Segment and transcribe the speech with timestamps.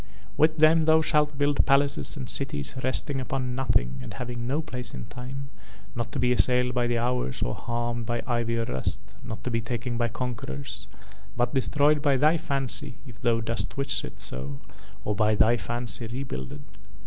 [0.35, 4.95] "With them thou shalt build palaces and cities resting upon nothing and having no place
[4.95, 5.51] in time,
[5.95, 9.51] not to be assailed by the hours or harmed by ivy or rust, not to
[9.51, 10.87] be taken by conquerors,
[11.37, 14.57] but destroyed by thy fancy if thou dost wish it so
[15.05, 16.63] or by thy fancy rebuilded.